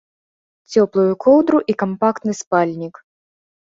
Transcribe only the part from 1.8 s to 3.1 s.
кампактны спальнік.